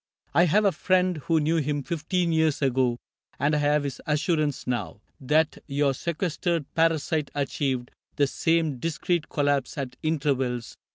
I 0.33 0.45
have 0.45 0.65
a 0.65 0.71
friend 0.71 1.17
who 1.17 1.39
knew 1.39 1.57
him 1.57 1.83
fifteen 1.83 2.31
years 2.31 2.63
Ago, 2.63 2.97
and 3.37 3.53
I 3.53 3.59
have 3.59 3.83
his 3.83 4.01
assurance 4.07 4.65
now 4.65 4.99
That 5.19 5.59
your 5.67 5.93
sequestered 5.93 6.65
parasite 6.73 7.29
achieved 7.35 7.91
The 8.15 8.25
same 8.25 8.79
discreet 8.79 9.29
collapse, 9.29 9.77
at 9.77 9.97
intervals. 10.01 10.75